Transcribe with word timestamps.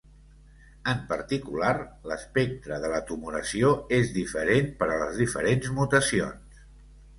En 0.93 1.01
particular, 1.11 1.73
l'espectre 2.13 2.81
de 2.87 2.91
la 2.95 3.03
tumoració 3.11 3.75
és 4.01 4.11
diferent 4.17 4.75
per 4.83 4.91
a 4.97 4.99
les 5.05 5.23
diferents 5.25 5.73
mutacions. 5.79 6.69